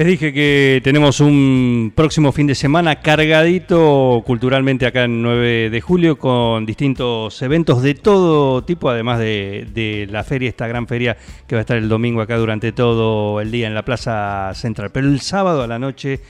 [0.00, 5.80] Les dije que tenemos un próximo fin de semana cargadito culturalmente acá en 9 de
[5.82, 11.18] julio con distintos eventos de todo tipo, además de, de, la feria, esta gran feria
[11.46, 14.88] que va a estar el domingo acá durante todo el día en la Plaza Central.
[14.90, 16.20] Pero el sábado a la noche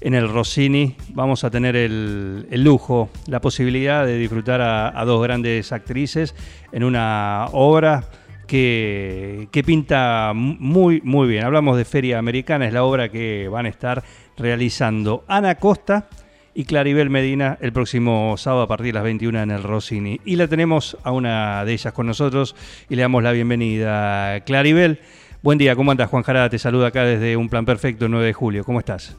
[0.00, 5.04] en el Rossini vamos a tener el, el lujo, la posibilidad de disfrutar a, a
[5.04, 6.34] dos grandes actrices
[6.72, 8.02] en una obra
[8.46, 11.44] que, que, pinta muy, muy bien.
[11.44, 14.02] Hablamos de Feria Americana, es la obra que van a estar
[14.36, 16.08] realizando Ana Costa
[16.54, 20.20] y Claribel Medina el próximo sábado a partir de las 21 en el Rossini.
[20.24, 22.54] Y la tenemos a una de ellas con nosotros
[22.88, 24.40] y le damos la bienvenida.
[24.40, 25.00] Claribel,
[25.42, 26.10] buen día, ¿cómo andas?
[26.10, 28.64] Juan Jarada te saluda acá desde Un Plan Perfecto, 9 de julio.
[28.64, 29.16] ¿Cómo estás?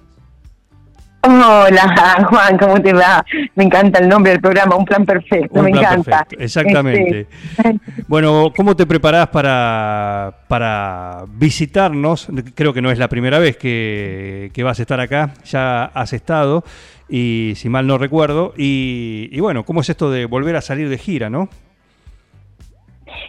[1.26, 3.26] Hola Juan, ¿cómo te va?
[3.56, 6.26] Me encanta el nombre del programa, Un Plan Perfecto, Un me plan encanta.
[6.26, 6.44] Perfecto.
[6.44, 7.22] Exactamente.
[7.22, 8.04] Este...
[8.10, 12.28] Bueno, ¿cómo te preparás para, para visitarnos?
[12.56, 16.12] Creo que no es la primera vez que, que, vas a estar acá, ya has
[16.12, 16.66] estado,
[17.08, 18.54] y si mal no recuerdo.
[18.58, 21.48] Y, y bueno, ¿cómo es esto de volver a salir de gira, no?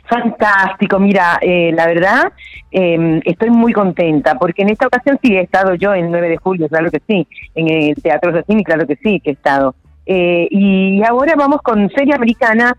[0.07, 2.33] Fantástico, mira, eh, la verdad
[2.71, 6.37] eh, estoy muy contenta porque en esta ocasión sí he estado yo en 9 de
[6.37, 9.75] julio, claro que sí, en el Teatro Rossini, claro que sí que he estado.
[10.07, 12.77] Eh, y ahora vamos con Feria Americana,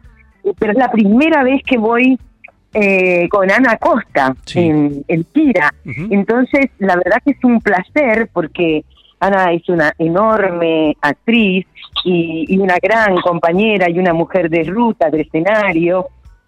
[0.60, 2.20] pero es la primera vez que voy
[2.74, 4.60] eh, con Ana Costa sí.
[4.60, 5.74] en el Tira.
[5.86, 6.08] Uh -huh.
[6.12, 8.84] Entonces, la verdad que es un placer porque
[9.20, 11.66] Ana es una enorme actriz
[12.04, 16.08] y, y una gran compañera y una mujer de ruta, de escenario.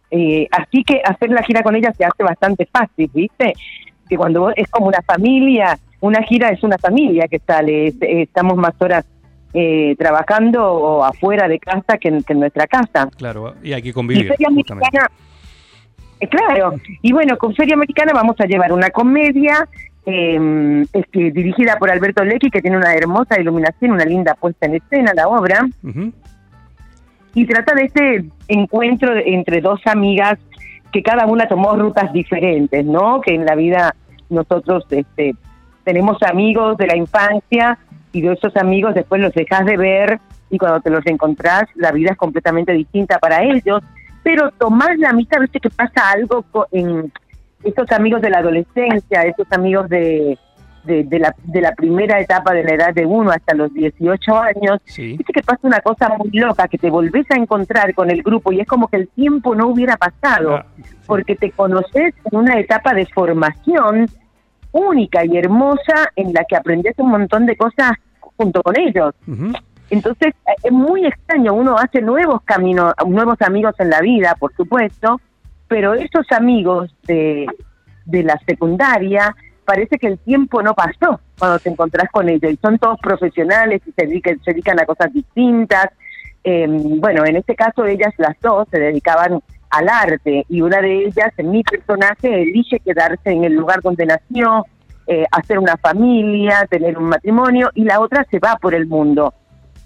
[0.10, 3.54] Eh, así que hacer la gira con ella se hace bastante fácil, ¿viste?
[4.08, 8.56] Que cuando es como una familia, una gira es una familia que sale, es, estamos
[8.56, 9.06] más horas
[9.54, 13.10] eh, trabajando o afuera de casa que en, que en, nuestra casa.
[13.18, 14.26] Claro, y hay que convivir.
[14.26, 15.10] Y Feria Americana,
[16.20, 19.68] eh, claro, y bueno, con Feria Americana vamos a llevar una comedia
[20.06, 24.76] eh, este, dirigida por Alberto Lecky, que tiene una hermosa iluminación, una linda puesta en
[24.76, 25.68] escena, la obra.
[25.84, 26.14] Uh -huh
[27.38, 30.40] y trata de este encuentro entre dos amigas
[30.92, 33.22] que cada una tomó rutas diferentes, ¿no?
[33.22, 33.94] Que en la vida
[34.28, 35.36] nosotros este,
[35.84, 37.78] tenemos amigos de la infancia
[38.12, 41.92] y de esos amigos después los dejas de ver y cuando te los encontrás la
[41.92, 43.84] vida es completamente distinta para ellos,
[44.24, 47.14] pero tomás la mitad, viste que pasa algo en
[47.64, 50.40] estos amigos de la adolescencia, estos amigos de,
[50.88, 54.36] de, de, la, de la primera etapa de la edad de uno hasta los 18
[54.40, 55.18] años, sí.
[55.18, 58.52] dice que pasa una cosa muy loca, que te volvés a encontrar con el grupo
[58.52, 60.96] y es como que el tiempo no hubiera pasado, Ah, sí.
[61.06, 64.08] porque te conoces en una etapa de formación
[64.72, 67.92] única y hermosa en la que aprendes un montón de cosas
[68.38, 69.14] junto con ellos.
[69.28, 69.62] Uh -huh.
[69.90, 74.54] Entonces eh, es muy extraño, uno hace nuevos caminos, nuevos amigos en la vida, por
[74.56, 75.20] supuesto,
[75.68, 77.46] pero esos amigos de,
[78.06, 79.36] de la secundaria
[79.68, 83.82] parece que el tiempo no pasó cuando te encontrás con ellos y son todos profesionales
[83.86, 85.90] y se dedican, se dedican a cosas distintas.
[86.42, 91.08] Eh, bueno, en este caso ellas las dos se dedicaban al arte y una de
[91.08, 94.66] ellas, en mi personaje, elige quedarse en el lugar donde nació,
[95.06, 99.34] eh, hacer una familia, tener un matrimonio y la otra se va por el mundo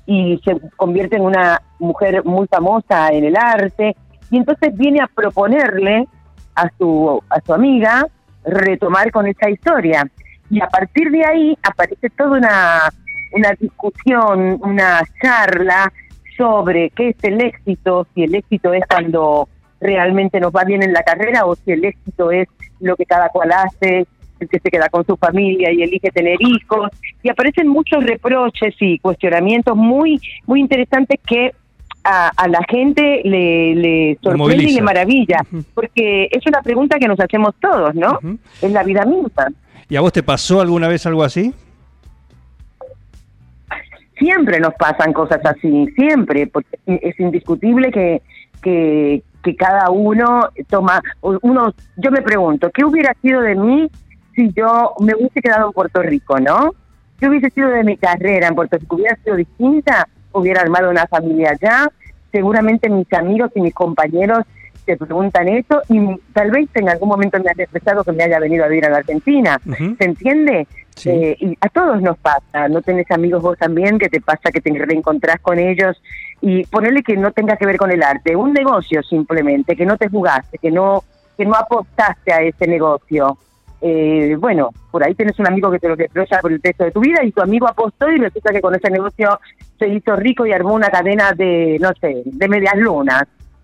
[0.05, 3.95] y se convierte en una mujer muy famosa en el arte
[4.29, 6.07] y entonces viene a proponerle
[6.53, 8.07] a su a su amiga
[8.45, 10.09] retomar con esa historia.
[10.49, 12.89] Y a partir de ahí aparece toda una,
[13.33, 15.91] una discusión, una charla
[16.37, 19.47] sobre qué es el éxito, si el éxito es cuando
[19.79, 22.47] realmente nos va bien en la carrera o si el éxito es
[22.79, 24.05] lo que cada cual hace,
[24.39, 26.89] el que se queda con su familia y elige tener hijos.
[27.23, 31.51] Y aparecen muchos reproches y cuestionamientos muy, muy interesantes que
[32.03, 35.65] a, a, la gente le, le sorprende y le maravilla, uh -huh.
[35.73, 38.19] porque es una pregunta que nos hacemos todos, ¿no?
[38.21, 38.37] Uh -huh.
[38.61, 39.47] Es la vida misma.
[39.89, 41.53] ¿Y a vos te pasó alguna vez algo así?
[44.17, 48.21] Siempre nos pasan cosas así, siempre, porque es indiscutible que,
[48.61, 53.89] que, que cada uno toma, uno, yo me pregunto, ¿qué hubiera sido de mí
[54.35, 56.73] si yo me hubiese quedado en Puerto Rico, no?
[57.19, 58.95] ¿Qué hubiese sido de mi carrera en Puerto Rico?
[58.95, 60.07] ¿Hubiera sido distinta?
[60.33, 61.91] Hubiera armado una familia allá,
[62.31, 64.45] seguramente mis amigos y mis compañeros
[64.85, 65.99] te preguntan eso y
[66.33, 68.89] tal vez en algún momento me haya expresado que me haya venido a vivir a
[68.89, 69.59] la Argentina.
[69.63, 70.67] ¿Se entiende?
[70.95, 71.09] Sí.
[71.09, 74.59] Eh, y a todos nos pasa, ¿no tenés amigos vos también que te pasa que
[74.59, 76.01] te reencontrás con ellos
[76.41, 79.97] y ponerle que no tenga que ver con el arte, un negocio simplemente, que no
[79.97, 81.03] te jugaste, que no,
[81.37, 83.37] que no apostaste a ese negocio.
[83.81, 86.91] Eh, bueno, por ahí tenés un amigo que te lo destroza por el texto de
[86.91, 89.39] tu vida y tu amigo apostó y resulta que con ese negocio
[89.79, 93.23] se hizo rico y armó una cadena de, no sé, de medias lunas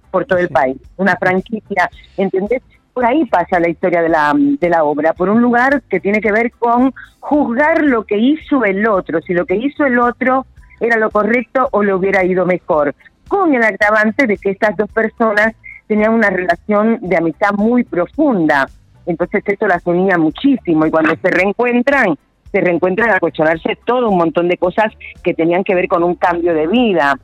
[0.10, 2.64] por todo el país, una franquicia, ¿entendés?
[2.94, 6.20] Por ahí pasa la historia de la, de la obra, por un lugar que tiene
[6.20, 10.48] que ver con juzgar lo que hizo el otro, si lo que hizo el otro
[10.80, 12.96] era lo correcto o le hubiera ido mejor,
[13.28, 15.54] con el agravante de que estas dos personas
[15.86, 18.68] tenían una relación de amistad muy profunda,
[19.08, 22.18] entonces eso las unía muchísimo y cuando se reencuentran,
[22.52, 24.94] se reencuentran a cuestionarse todo un montón de cosas
[25.24, 27.18] que tenían que ver con un cambio de vida.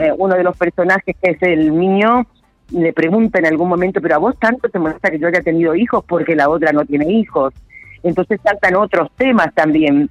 [0.00, 2.26] Eh, Uno de los personajes que es el niño
[2.72, 5.74] le pregunta en algún momento, pero a vos tanto te molesta que yo haya tenido
[5.74, 7.52] hijos porque la otra no tiene hijos.
[8.02, 10.08] Entonces saltan otros temas también.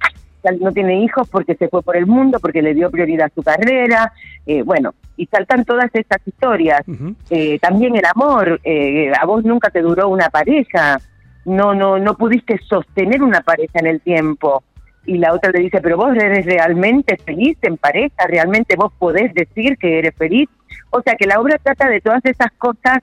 [0.60, 3.42] No tiene hijos porque se fue por el mundo, porque le dio prioridad a su
[3.42, 4.12] carrera.
[4.46, 6.80] eh, bueno, y saltan todas estas historias.
[7.28, 10.98] Eh, también el amor, eh, a vos nunca te duró una pareja,
[11.44, 14.64] no, no, no pudiste sostener una pareja en el tiempo.
[15.04, 19.34] Y la otra le dice, pero vos eres realmente feliz en pareja, realmente vos podés
[19.34, 20.48] decir que eres feliz.
[20.88, 23.00] O sea que la obra trata de todas esas cosas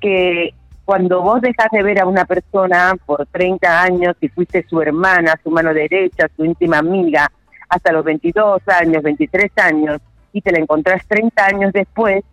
[0.00, 4.80] que cuando vos dejas de ver a una persona por 30 años y fuiste su
[4.80, 7.30] hermana, su mano derecha, su íntima amiga,
[7.68, 10.00] hasta los 22 años, 23 años,
[10.32, 12.24] y te la encontrás 30 años después,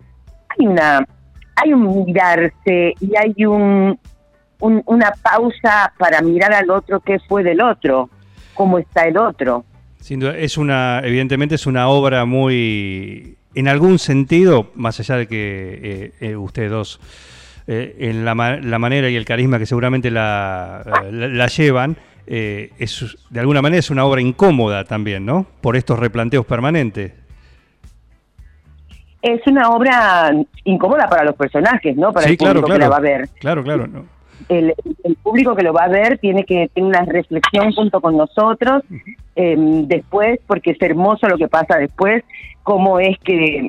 [0.49, 1.05] hay una
[1.61, 3.99] hay un mirarse y hay un,
[4.61, 8.09] un- una pausa para mirar al otro qué fue del otro,
[8.53, 9.65] cómo está el otro.
[9.99, 15.27] Sin duda, es una, evidentemente es una obra muy, en algún sentido, más allá de
[15.27, 17.01] que eh, eh, ustedes dos,
[17.71, 21.98] eh, en la, la manera y el carisma que seguramente la, eh, la, la llevan,
[22.25, 25.45] eh, es, de alguna manera es una obra incómoda también, ¿no?
[25.62, 27.13] Por estos replanteos permanentes.
[29.21, 30.31] Es una obra
[30.63, 32.12] incómoda para los personajes, ¿no?
[32.12, 32.74] Para sí, el público claro.
[32.74, 33.30] que la va a ver.
[33.39, 33.86] Claro, claro.
[33.88, 34.19] ¿no?
[34.48, 34.74] el,
[35.04, 38.83] el público que lo va a ver tiene que tener una reflexión junto con nosotros
[39.36, 42.24] eh, después, porque es hermoso lo que pasa después,
[42.63, 43.68] cómo es que,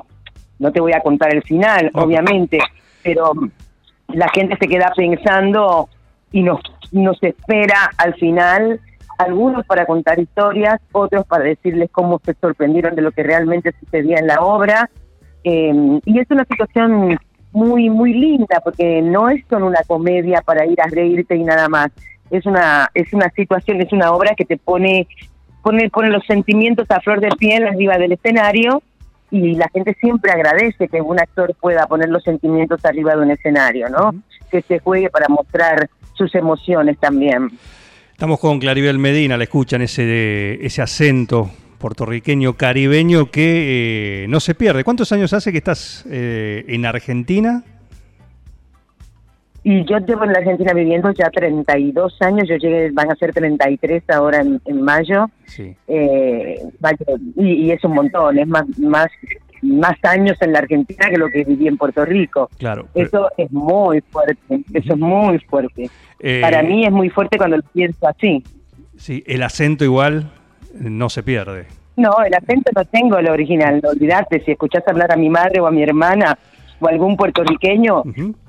[0.58, 2.58] no te voy a contar el final, obviamente,
[3.02, 3.32] pero
[4.14, 5.88] la gente se queda pensando
[6.32, 6.60] y nos,
[6.92, 8.80] nos espera al final,
[9.18, 14.18] algunos para contar historias, otros para decirles cómo se sorprendieron de lo que realmente sucedía
[14.18, 14.90] en la obra.
[15.44, 17.18] Eh, y es una situación
[17.52, 21.68] muy, muy linda, porque no es solo una comedia para ir a reírte y nada
[21.68, 21.90] más.
[22.30, 25.08] Es una, es una situación, es una obra que te pone,
[25.62, 28.82] pone, pone los sentimientos a flor de piel arriba del escenario
[29.30, 33.30] y la gente siempre agradece que un actor pueda poner los sentimientos arriba de un
[33.30, 34.14] escenario, ¿no?
[34.50, 37.50] Que se juegue para mostrar sus emociones también.
[38.12, 44.54] Estamos con Claribel Medina, la escuchan ese, ese acento puertorriqueño caribeño que eh, no se
[44.54, 44.84] pierde.
[44.84, 47.64] ¿Cuántos años hace que estás eh, en Argentina?
[49.62, 53.32] Y yo llevo en la Argentina viviendo ya 32 años, yo llegué, van a ser
[53.34, 55.74] 33 ahora en, en mayo, Sí.
[55.86, 56.58] eh,
[57.36, 59.08] y, y es un montón, es más, más,
[59.60, 62.48] más años en la Argentina que lo que viví en Puerto Rico.
[62.58, 62.86] Claro.
[62.94, 65.90] pero- Eso es muy fuerte, eso es muy fuerte.
[66.20, 68.42] eh, Para mí es muy fuerte cuando lo pienso así.
[68.96, 70.30] Sí, el acento igual
[70.78, 71.66] no se pierde.
[71.96, 75.60] No, el acento no tengo el original, no olvidate, si escuchás hablar a mi madre
[75.60, 76.38] o a mi hermana
[76.80, 78.02] o algún puertorriqueño,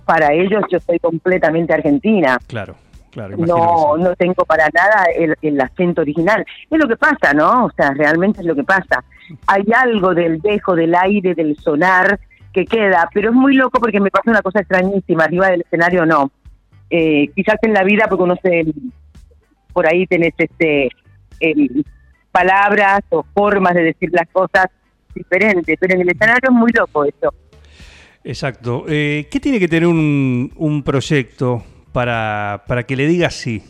[0.06, 2.38] para ellos yo soy completamente argentina.
[2.48, 2.76] Claro,
[3.12, 3.36] claro.
[3.38, 6.46] no, no tengo para nada el, el acento original.
[6.70, 7.66] Es lo que pasa, ¿no?
[7.66, 9.04] O sea, realmente es lo que pasa.
[9.48, 12.20] Hay algo del dejo, del aire, del sonar
[12.54, 15.24] que queda, pero es muy loco porque me pasa una cosa extrañísima.
[15.26, 16.32] Arriba del escenario no.
[16.90, 18.66] Eh, quizás en la vida, porque uno se.
[19.72, 20.90] Por ahí tenés este
[21.40, 21.86] el-
[22.32, 24.68] palabras o formas de decir las cosas
[25.14, 27.34] diferentes, pero en el escenario es muy loco eso.
[28.24, 28.86] Exacto.
[28.88, 33.64] Eh, ¿Qué tiene que tener un, un proyecto para, para que le diga sí?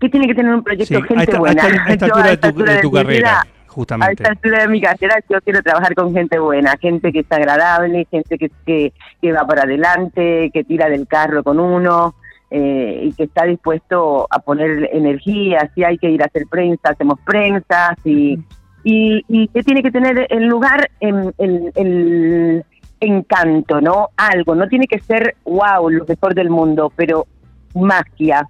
[0.00, 0.86] ¿Qué tiene que tener un proyecto?
[0.86, 1.62] Sí, a gente a buena.
[1.62, 2.06] esta- a esta
[2.46, 3.06] altura de tu- de carrera,
[3.42, 4.10] vida, justamente.
[4.10, 7.26] A esta altura de mi carrera yo quiero trabajar con gente buena, gente que es
[7.30, 12.14] agradable, gente que, que, que va para adelante, que tira del carro con uno
[12.50, 15.70] eh, y que está dispuesto a poner energía.
[15.74, 17.94] Si hay que ir a hacer prensa, hacemos prensa.
[18.04, 18.38] Y,
[18.84, 22.64] y, y que tiene que tener el lugar, en, el, el
[23.00, 24.08] encanto, ¿no?
[24.16, 24.54] Algo.
[24.54, 27.26] No tiene que ser, wow, lo mejor del mundo, pero
[27.74, 28.46] magia.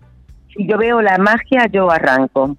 [0.55, 2.57] Si yo veo la magia, yo arranco.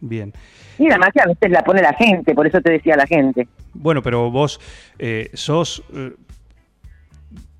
[0.00, 0.32] Bien.
[0.78, 3.48] Y la magia a veces la pone la gente, por eso te decía la gente.
[3.74, 4.60] Bueno, pero vos
[4.98, 6.12] eh, sos, eh,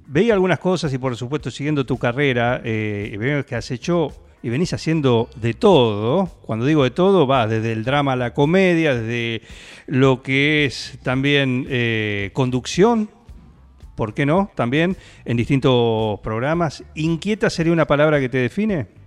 [0.07, 4.09] veía algunas cosas y por supuesto siguiendo tu carrera, eh, veo que has hecho
[4.43, 6.27] y venís haciendo de todo.
[6.43, 9.43] Cuando digo de todo, va desde el drama a la comedia, desde
[9.87, 13.09] lo que es también eh, conducción,
[13.95, 14.51] ¿por qué no?
[14.55, 16.85] También en distintos programas.
[16.95, 19.02] ¿Inquieta sería una palabra que te define?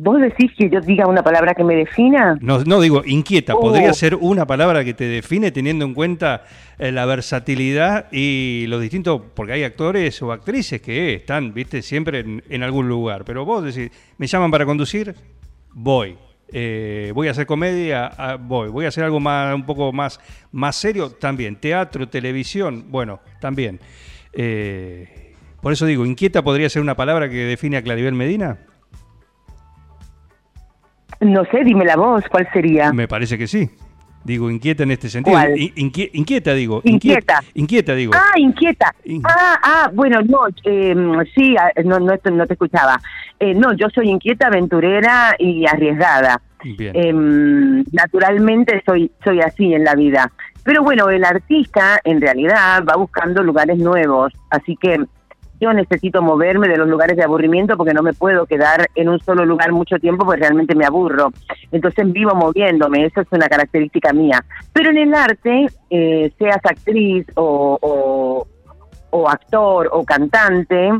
[0.00, 2.38] ¿Vos decís que yo diga una palabra que me defina?
[2.40, 3.60] No, no digo inquieta, Oh.
[3.60, 6.44] podría ser una palabra que te define teniendo en cuenta
[6.78, 12.20] eh, la versatilidad y los distintos, porque hay actores o actrices que están, viste, siempre
[12.20, 15.14] en, en algún lugar, pero vos decís, me llaman para conducir,
[15.72, 16.16] voy.
[16.52, 18.68] Eh, voy a hacer comedia, ah, voy.
[18.68, 20.20] Voy a hacer algo más, un poco más,
[20.52, 21.56] más serio, también.
[21.56, 23.80] Teatro, televisión, bueno, también.
[24.32, 28.58] Eh, por eso digo, inquieta podría ser una palabra que define a Claribel Medina.
[31.20, 32.92] No sé, dime la voz, ¿cuál sería?
[32.92, 33.68] Me parece que sí.
[34.24, 35.36] Digo, inquieta en este sentido.
[35.36, 35.58] ¿Cuál?
[35.58, 36.80] In- inquie- inquieta, digo.
[36.84, 37.40] Inquieta.
[37.54, 38.12] Inquieta, digo.
[38.14, 38.94] Ah, inquieta.
[39.04, 40.94] In- Ah, ah, bueno, no, eh,
[41.34, 43.00] sí, ah, no, no, no te escuchaba.
[43.40, 46.40] Eh, no, yo soy inquieta, aventurera y arriesgada.
[46.76, 46.92] Bien.
[46.94, 50.30] Em, naturalmente soy, soy así en la vida.
[50.64, 55.00] Pero bueno, el artista en realidad va buscando lugares nuevos, así que
[55.60, 59.18] yo necesito moverme de los lugares de aburrimiento porque no me puedo quedar en un
[59.20, 61.32] solo lugar mucho tiempo porque realmente me aburro.
[61.72, 64.44] Entonces vivo moviéndome, eso es una característica mía.
[64.72, 68.46] Pero en el arte, eh, seas actriz o,
[69.10, 70.90] o, actor o cantante,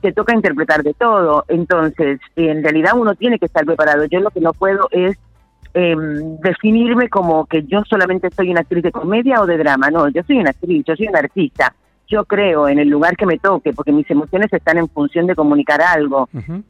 [0.00, 1.44] te toca interpretar de todo.
[1.48, 4.06] Entonces, en realidad uno tiene que estar preparado.
[4.06, 5.16] Yo lo que no puedo es
[5.74, 9.90] em, definirme como que yo solamente soy una actriz de comedia o de drama.
[9.90, 11.74] No, yo soy una actriz, yo soy una artista.
[12.08, 15.34] Yo creo en el lugar que me toque, porque mis emociones están en función de
[15.34, 16.28] comunicar algo.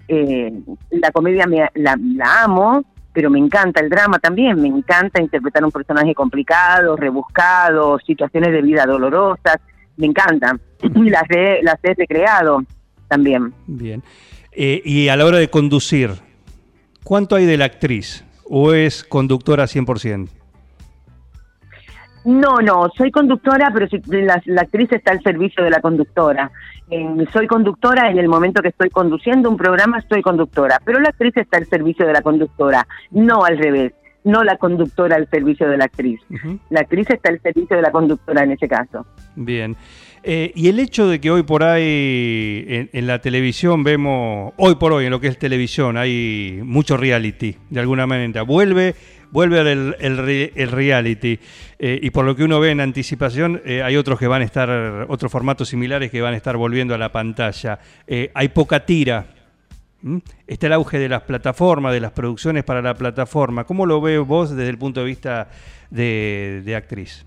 [0.09, 0.53] Eh,
[0.91, 4.61] la comedia me, la, la amo, pero me encanta el drama también.
[4.61, 9.59] Me encanta interpretar un personaje complicado, rebuscado, situaciones de vida dolorosas.
[9.97, 10.61] Me encantan.
[10.95, 12.63] Y las he, las he recreado
[13.09, 13.53] también.
[13.67, 14.03] Bien.
[14.53, 16.11] Eh, y a la hora de conducir,
[17.05, 18.25] ¿cuánto hay de la actriz?
[18.45, 20.29] ¿O es conductora 100%?
[22.27, 26.51] No, no, soy conductora, pero si- la, la actriz está al servicio de la conductora.
[26.91, 31.11] Eh, soy conductora en el momento que estoy conduciendo un programa, soy conductora, pero la
[31.11, 33.93] actriz está al servicio de la conductora, no al revés,
[34.25, 36.21] no la conductora al servicio de la actriz.
[36.71, 39.07] La actriz está al servicio de la conductora en ese caso.
[39.37, 39.77] Bien.
[40.29, 44.75] Eh, y el hecho de que hoy por ahí en, en la televisión vemos, hoy
[44.75, 48.43] por hoy en lo que es televisión, hay mucho reality, de alguna manera.
[48.43, 48.97] Vuelve,
[49.31, 51.39] vuelve el, el el reality.
[51.79, 54.45] Eh, y por lo que uno ve en anticipación, eh, hay otros que van a
[54.45, 57.79] estar, otros formatos similares que van a estar volviendo a la pantalla.
[58.07, 59.27] Eh, hay poca tira.
[60.47, 63.65] Está el auge de las plataformas, de las producciones para la plataforma.
[63.65, 65.49] ¿Cómo lo ve vos desde el punto de vista
[65.91, 67.25] de, de actriz?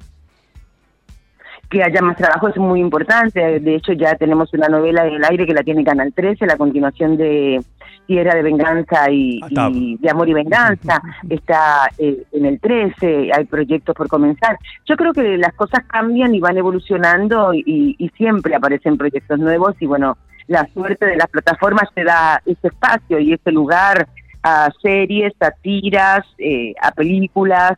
[1.69, 3.59] Que haya más trabajo es muy importante.
[3.59, 6.57] De hecho, ya tenemos una novela en el aire que la tiene Canal 13, la
[6.57, 7.61] continuación de
[8.07, 11.01] Tierra de Venganza y, Ah, y de Amor y Venganza.
[11.29, 14.57] Está eh, en el 13, hay proyectos por comenzar.
[14.87, 19.75] Yo creo que las cosas cambian y van evolucionando y, y siempre aparecen proyectos nuevos
[19.79, 20.17] y bueno,
[20.49, 24.07] la suerte de las plataformas te da ese espacio y ese lugar
[24.41, 27.73] a series, a tiras, eh, a películas,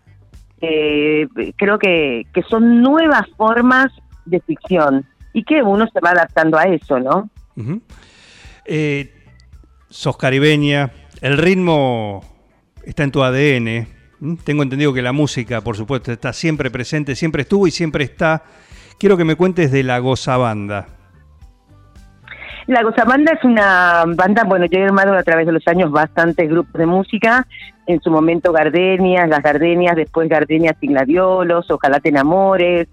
[0.62, 1.28] eh,
[1.58, 3.92] creo que, que son nuevas formas
[4.26, 7.30] de ficción y que uno se va adaptando a eso, ¿no?
[8.66, 9.14] Eh,
[9.90, 10.92] sos caribeña,
[11.22, 12.24] el ritmo
[12.86, 13.88] está en tu ADN.
[14.44, 18.44] Tengo entendido que la música, por supuesto, está siempre presente, siempre estuvo y siempre está.
[19.00, 20.88] Quiero que me cuentes de la Goza Banda.
[22.72, 26.50] La Gozabanda es una banda, bueno, yo he armado a través de los años bastantes
[26.50, 27.46] grupos de música,
[27.86, 32.88] en su momento Gardenias, las Gardenias, después Gardenias y Gladiolos, Ojalá te enamores,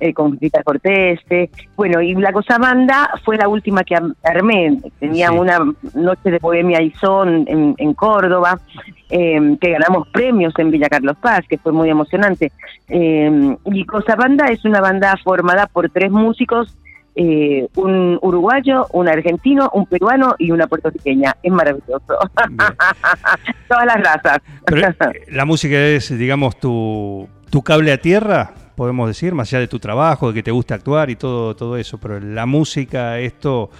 [0.00, 1.48] eh, con Rita Cortés, eh.
[1.76, 5.38] bueno, y la Gozabanda fue la última que armé, tenía Sí.
[5.38, 5.60] una
[5.94, 8.60] noche de bohemia y son en, en Córdoba,
[9.08, 12.52] eh, que ganamos premios en Villa Carlos Paz, que fue muy emocionante,
[12.90, 16.76] eh, y Gozabanda es una banda formada por tres músicos,
[17.14, 21.36] eh, un uruguayo, un argentino, un peruano y una puertorriqueña.
[21.42, 22.00] Es maravilloso.
[23.68, 24.38] Todas las razas.
[24.66, 24.94] Pero, eh,
[25.32, 29.78] la música es, digamos, tu, tu cable a tierra, podemos decir, más allá de tu
[29.78, 31.98] trabajo, de que te gusta actuar y todo, todo eso.
[31.98, 33.70] Pero la música, esto,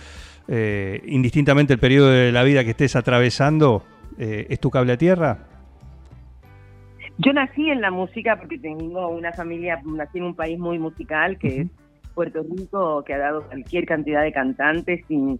[0.48, 3.82] eh, indistintamente el periodo de la vida que estés atravesando,
[4.18, 5.38] eh, ¿es tu cable a tierra?
[7.18, 11.38] Yo nací en la música porque tengo una familia, nací en un país muy musical
[11.38, 11.66] que es
[12.14, 15.38] Puerto Rico, que ha dado cualquier cantidad de cantantes y,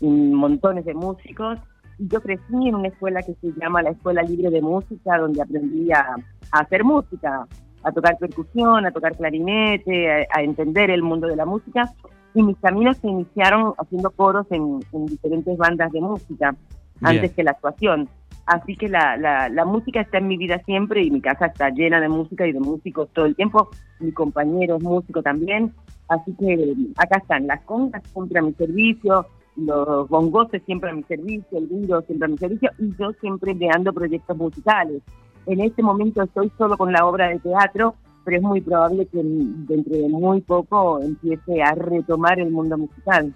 [0.00, 1.58] y montones de músicos.
[1.98, 5.42] Y Yo crecí en una escuela que se llama la Escuela Libre de Música, donde
[5.42, 6.16] aprendí a,
[6.52, 7.46] a hacer música.
[7.84, 11.92] a tocar percusión, a tocar clarinete, a, a entender el mundo de la música.
[12.34, 16.56] Y mis caminos se iniciaron haciendo coros en, en diferentes bandas de música,
[17.02, 17.34] antes Bien.
[17.34, 18.08] que la actuación.
[18.46, 21.70] Así que la, la, la música está en mi vida siempre y mi casa está
[21.70, 23.70] llena de música y de músicos todo el tiempo.
[24.00, 25.72] Mi compañero es músico también.
[26.08, 30.94] Así que eh, acá están las congas siempre a mi servicio, los bongoses siempre a
[30.94, 35.02] mi servicio, el bingo siempre a mi servicio y yo siempre creando proyectos musicales.
[35.46, 39.20] En este momento estoy solo con la obra de teatro, pero es muy probable que
[39.22, 43.32] dentro de muy poco empiece a retomar el mundo musical.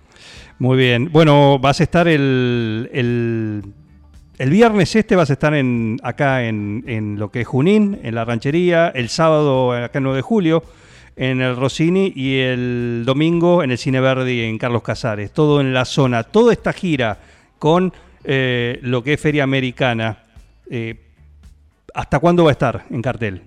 [0.58, 1.10] Muy bien.
[1.12, 3.62] Bueno, vas a estar el, el,
[4.38, 8.14] el viernes este, vas a estar en, acá en, en lo que es Junín, en
[8.14, 10.62] la ranchería, el sábado acá en 9 de julio,
[11.16, 15.32] en el Rossini y el domingo en el Cine Verdi en Carlos Casares.
[15.32, 16.22] Todo en la zona.
[16.22, 17.18] Toda esta gira
[17.58, 17.92] con
[18.22, 20.18] eh, lo que es Feria Americana.
[20.70, 20.94] eh,
[21.94, 23.42] ¿Hasta cuándo va a estar en cartel?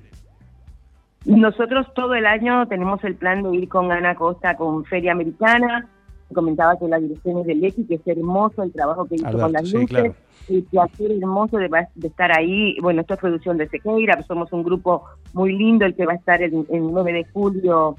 [1.24, 5.88] Nosotros todo el año tenemos el plan de ir con Ana Costa con Feria Americana.
[6.32, 9.46] Comentaba que la dirección es de Leti, que es hermoso el trabajo que hizo Alberto,
[9.46, 9.90] con las sí, luces.
[9.90, 10.16] claro.
[10.48, 11.70] Y placer hermoso de,
[12.04, 12.76] estar ahí.
[12.82, 16.16] Bueno, esto es producción de Sequeira, somos un grupo muy lindo, el que va a
[16.16, 17.96] estar el, el 9 de julio,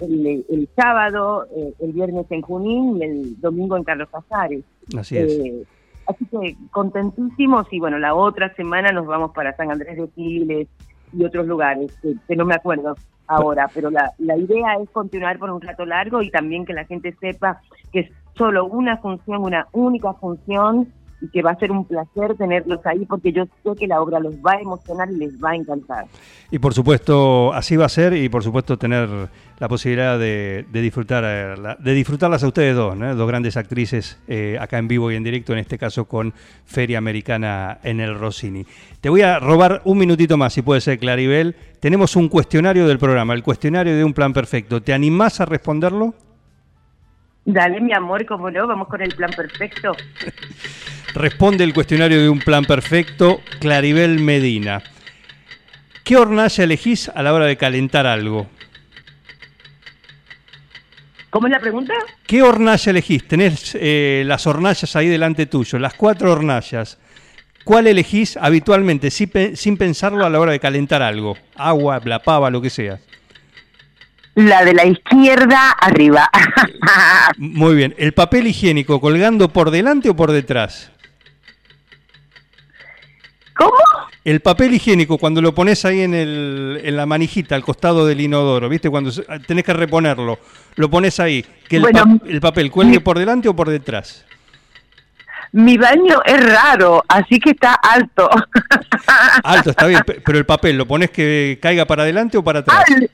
[0.00, 4.64] el, el sábado, eh, el viernes en Junín y el domingo en Carlos Casares.
[4.96, 5.32] Así es.
[5.32, 5.64] Eh,
[6.06, 10.68] así que contentísimos y bueno, la otra semana nos vamos para San Andrés de Giles
[11.12, 15.50] y otros lugares que, no me acuerdo ahora, pero la, la idea es continuar por
[15.50, 17.60] un rato largo y también que la gente sepa
[17.92, 22.34] que es solo una función, una única función y que va a ser un placer
[22.36, 25.50] tenerlos ahí porque yo sé que la obra los va a emocionar y les va
[25.50, 26.06] a encantar.
[26.50, 29.08] Y por supuesto, así va a ser y por supuesto tener
[29.58, 33.14] la posibilidad de, de disfrutar eh, de disfrutarlas a ustedes dos, ¿no?
[33.14, 36.32] dos grandes actrices eh, acá en vivo y en directo, en este caso con
[36.64, 38.64] Feria Americana en el Rossini.
[39.00, 41.54] Te voy a robar un minutito más, si puede ser, Claribel.
[41.78, 44.82] Tenemos un cuestionario del programa, el cuestionario de un plan perfecto.
[44.82, 46.14] ¿Te animás a responderlo?
[47.44, 49.92] Dale, mi amor, como no, vamos con el plan perfecto.
[51.14, 54.82] Responde el cuestionario de un plan perfecto, Claribel Medina.
[56.04, 58.48] ¿Qué hornalla elegís a la hora de calentar algo?
[61.30, 61.94] ¿Cómo es la pregunta?
[62.26, 63.26] ¿Qué hornalla elegís?
[63.28, 66.98] Tenés eh, las hornallas ahí delante tuyo, las cuatro hornallas.
[67.64, 71.36] ¿Cuál elegís habitualmente, sin, pe- sin pensarlo a la hora de calentar algo?
[71.56, 72.98] Agua, la pava, lo que sea.
[74.34, 76.30] La de la izquierda arriba.
[77.36, 77.94] Muy bien.
[77.98, 80.90] ¿El papel higiénico colgando por delante o por detrás?
[83.60, 83.72] ¿Cómo?
[84.24, 88.20] El papel higiénico, cuando lo pones ahí en, el, en la manijita al costado del
[88.20, 88.88] inodoro, ¿viste?
[88.90, 90.38] Cuando se- tenés que reponerlo,
[90.76, 91.44] lo pones ahí.
[91.68, 94.24] ¿Que el, Bueno, pa- el papel cuelgue mi- por delante o por detrás?
[95.52, 98.30] Mi baño es raro, así que está alto.
[99.42, 102.60] Alto, está bien, pe- pero el papel, ¿lo pones que caiga para adelante o para
[102.60, 102.84] atrás?
[102.88, 103.10] Al-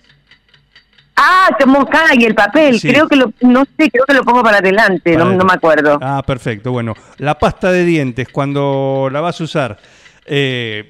[1.19, 2.79] Ah, como cae el papel.
[2.79, 2.89] Sí.
[2.89, 5.55] Creo que lo, no sé, creo que lo pongo para adelante, Para no, no me
[5.55, 5.99] acuerdo.
[6.03, 6.73] Ah, perfecto.
[6.73, 9.79] Bueno, la pasta de dientes, cuando la vas a usar,
[10.27, 10.89] eh,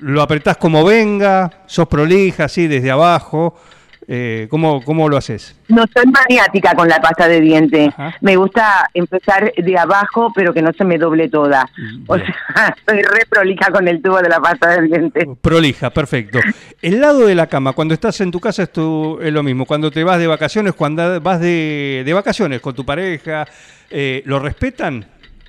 [0.00, 3.58] lo apretás como venga, sos prolija, así, desde abajo.
[4.06, 5.56] Eh, ¿cómo, ¿Cómo lo haces?
[5.68, 7.88] No soy maniática con la pasta de dientes.
[7.96, 8.14] Ajá.
[8.20, 11.66] Me gusta empezar de abajo, pero que no se me doble toda.
[12.06, 12.26] O Bien.
[12.54, 15.24] sea, soy re prolija con el tubo de la pasta de dientes.
[15.40, 16.38] Prolija, perfecto.
[16.82, 19.64] El lado de la cama, cuando estás en tu casa es, tu- es lo mismo.
[19.64, 23.46] Cuando te vas de vacaciones, cuando vas de, de vacaciones con tu pareja,
[23.90, 25.06] eh, ¿lo respetan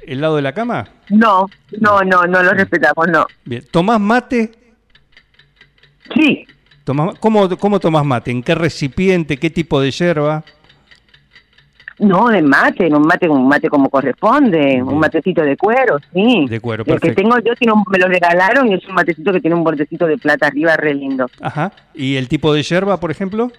[0.08, 0.88] el lado de la cama?
[1.10, 1.48] No,
[1.80, 3.26] no, no, no lo respetamos, no.
[3.46, 3.64] Bien.
[3.72, 4.52] ¿Tomás mate?
[6.16, 6.46] Sí,
[6.84, 8.30] Tomás- ¿Cómo, ¿Cómo tomás mate?
[8.32, 9.38] ¿En qué recipiente?
[9.38, 10.44] ¿Qué tipo de yerba?
[11.98, 16.46] no, de mate, un mate, un mate como corresponde, un matecito de cuero, sí.
[16.50, 17.22] De cuero, El que perfecto.
[17.22, 20.06] tengo yo tiene un- me lo regalaron y es un matecito que tiene un bordecito
[20.06, 21.28] de plata arriba, re lindo.
[21.42, 21.72] Ajá.
[21.94, 23.50] ¿Y el tipo de yerba, por ejemplo?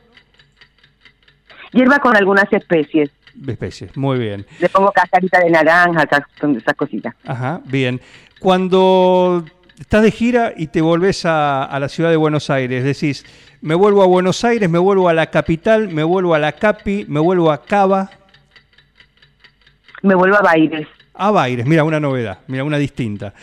[1.73, 3.11] Hierba con algunas especies.
[3.37, 3.97] De especies.
[3.97, 4.47] Muy bien.
[4.59, 7.15] Le pongo cascarita de naranja, esas, cositas.
[7.25, 8.01] Ajá, bien.
[8.41, 9.45] Cuando
[9.79, 13.25] estás de gira y te volvés a, a la ciudad de Buenos Aires, decís,
[13.61, 17.05] me vuelvo a Buenos Aires, me vuelvo a la capital, me vuelvo a la Capi,
[17.09, 18.11] me vuelvo a Cava,
[20.03, 20.87] Me vuelvo a Baires.
[21.15, 21.67] a Baires.
[21.67, 23.35] Mira, una novedad, mira, una distinta.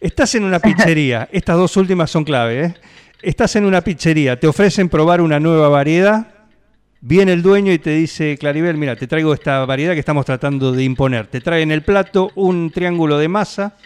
[0.00, 2.74] Estás en una pizzería, estas dos últimas son clave, ¿eh?
[3.22, 6.28] Estás en una pizzería, te ofrecen probar una nueva variedad,
[7.00, 10.72] viene el dueño y te dice, Claribel, mira, te traigo esta variedad que estamos tratando
[10.72, 11.26] de imponer.
[11.26, 13.76] Te traen el plato un triángulo de masa,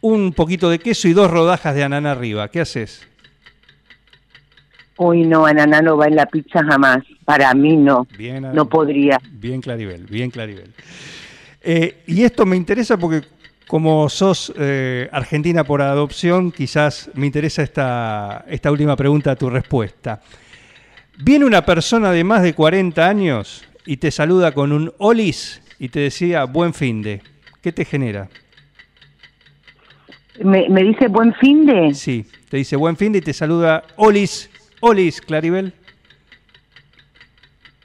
[0.00, 2.48] un poquito de queso y dos rodajas de ananá arriba.
[2.48, 3.06] ¿Qué haces?
[4.98, 7.04] Uy, no, ananá no va en la pizza jamás.
[7.24, 8.06] Para mí no.
[8.16, 9.20] Bien, No podría.
[9.30, 10.72] Bien Claribel, bien Claribel.
[11.60, 13.22] Eh, y esto me interesa porque
[13.66, 20.22] Como sos eh, argentina por adopción, quizás me interesa esta, esta última pregunta, tu respuesta.
[21.18, 25.88] Viene una persona de más de 40 años y te saluda con un olis y
[25.88, 27.22] te decía buen fin de.
[27.62, 28.28] ¿Qué te genera?
[30.42, 31.94] ¿Me, me dice buen fin de?
[31.94, 34.50] Sí, te dice buen fin de y te saluda olis.
[34.80, 35.72] Olis, Claribel.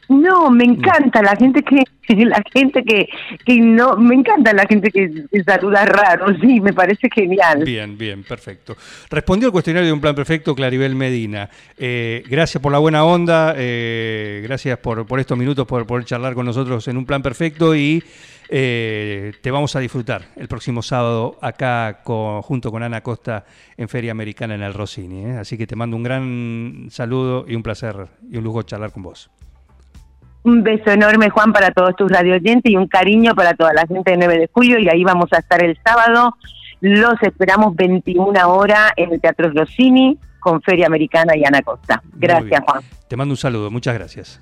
[0.09, 1.83] No, me encanta la gente que
[2.25, 3.07] la gente que,
[3.45, 7.63] que no me encanta la gente que, saluda raro, sí, me parece genial.
[7.63, 8.75] Bien, bien, perfecto.
[9.09, 11.49] Respondió al cuestionario de un plan perfecto Claribel Medina.
[11.77, 16.33] Eh, gracias por la buena onda, eh, gracias por, por estos minutos, por poder charlar
[16.33, 18.03] con nosotros en un plan perfecto y
[18.53, 23.45] eh, te vamos a disfrutar el próximo sábado acá con- junto con Ana Costa
[23.77, 25.25] en Feria Americana en el Rossini.
[25.25, 25.37] ¿eh?
[25.39, 27.95] Así que te mando un gran saludo y un placer
[28.29, 29.29] y un lujo charlar con vos.
[30.43, 33.85] Un beso enorme, Juan, para todos tus radio oyentes y un cariño para toda la
[33.85, 34.79] gente de 9 de julio.
[34.79, 36.35] Y ahí vamos a estar el sábado.
[36.79, 42.01] Los esperamos 21 horas en el Teatro Rossini con Feria Americana y Ana Costa.
[42.13, 42.63] Gracias.
[42.65, 42.81] Juan.
[43.07, 44.41] Te mando un saludo, muchas gracias.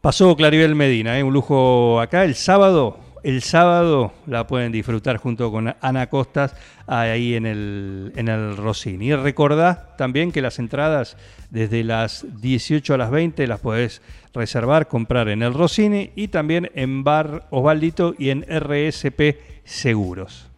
[0.00, 1.22] Pasó Claribel Medina, ¿eh?
[1.22, 2.98] un lujo acá el sábado.
[3.22, 6.54] El sábado la pueden disfrutar junto con Ana Costas
[6.86, 9.06] ahí en el, en el Rossini.
[9.06, 11.16] Y recordá también que las entradas
[11.50, 14.02] desde las 18 a las 20 las podés
[14.34, 20.50] reservar, comprar en el Rossini y también en Bar Osvaldito y en RSP Seguros.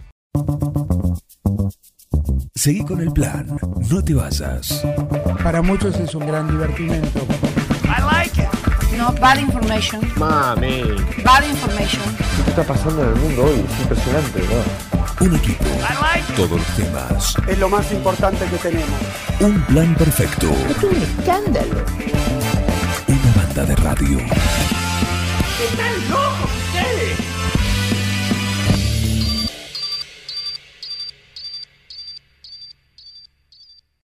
[2.55, 3.47] Seguí con el plan.
[3.91, 4.83] No te vayas.
[5.43, 7.27] Para muchos es un gran divertimento.
[8.97, 10.01] No, bad information.
[10.17, 10.83] Mami.
[11.25, 12.03] Bad information.
[12.45, 13.65] ¿Qué está pasando en el mundo hoy?
[13.69, 15.27] Es impresionante, ¿no?
[15.27, 15.65] Un equipo.
[16.37, 17.35] Todos los temas.
[17.49, 19.01] Es lo más importante que tenemos.
[19.41, 20.51] Un plan perfecto.
[20.71, 21.85] Es un escándalo.
[23.09, 24.19] Una banda de radio.
[24.19, 27.24] ¡Están locos ustedes!